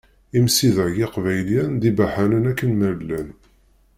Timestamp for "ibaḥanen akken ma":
1.89-2.91